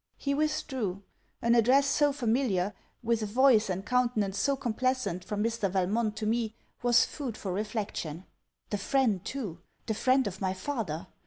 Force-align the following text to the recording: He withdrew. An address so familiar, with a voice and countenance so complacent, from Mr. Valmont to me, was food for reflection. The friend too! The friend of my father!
He 0.17 0.33
withdrew. 0.33 1.03
An 1.43 1.53
address 1.53 1.85
so 1.85 2.11
familiar, 2.11 2.73
with 3.03 3.21
a 3.21 3.27
voice 3.27 3.69
and 3.69 3.85
countenance 3.85 4.39
so 4.39 4.55
complacent, 4.55 5.23
from 5.23 5.43
Mr. 5.43 5.69
Valmont 5.69 6.15
to 6.15 6.25
me, 6.25 6.55
was 6.81 7.05
food 7.05 7.37
for 7.37 7.53
reflection. 7.53 8.25
The 8.71 8.79
friend 8.79 9.23
too! 9.23 9.59
The 9.85 9.93
friend 9.93 10.25
of 10.25 10.41
my 10.41 10.55
father! 10.55 11.05